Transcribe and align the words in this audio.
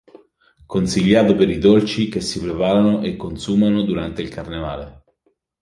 Consigliato 0.65 1.35
per 1.35 1.47
i 1.49 1.59
dolci 1.59 2.09
che 2.09 2.21
si 2.21 2.39
preparano 2.41 3.03
e 3.03 3.15
consumano 3.15 3.83
durante 3.83 4.23
il 4.23 4.29
carnevale. 4.29 5.03